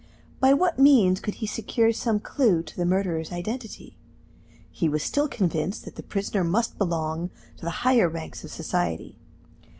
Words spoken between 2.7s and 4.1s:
the murderer's identity?